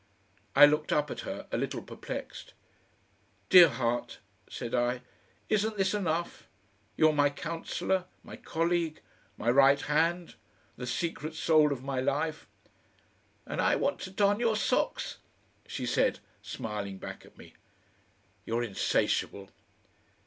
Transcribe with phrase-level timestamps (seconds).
[0.55, 2.55] I looked up at her, a little perplexed.
[3.49, 4.17] "Dear heart,"
[4.49, 5.01] said I,
[5.47, 6.47] "isn't this enough?
[6.97, 9.01] You're my councillor, my colleague,
[9.37, 10.33] my right hand,
[10.75, 12.47] the secret soul of my life"
[13.45, 15.17] "And I want to darn your socks,"
[15.67, 17.53] she said, smiling back at me.
[18.43, 19.51] "You're insatiable."